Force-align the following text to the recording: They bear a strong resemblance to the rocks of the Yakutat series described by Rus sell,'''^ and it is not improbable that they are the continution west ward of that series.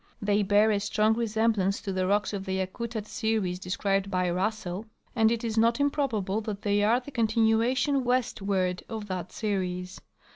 They 0.19 0.41
bear 0.41 0.71
a 0.71 0.79
strong 0.79 1.13
resemblance 1.13 1.79
to 1.81 1.93
the 1.93 2.07
rocks 2.07 2.33
of 2.33 2.43
the 2.43 2.57
Yakutat 2.57 3.05
series 3.05 3.59
described 3.59 4.09
by 4.09 4.31
Rus 4.31 4.57
sell,'''^ 4.57 4.87
and 5.15 5.31
it 5.31 5.43
is 5.43 5.59
not 5.59 5.79
improbable 5.79 6.41
that 6.41 6.63
they 6.63 6.81
are 6.81 6.99
the 6.99 7.11
continution 7.11 8.03
west 8.03 8.41
ward 8.41 8.81
of 8.89 9.05
that 9.09 9.31
series. 9.31 10.01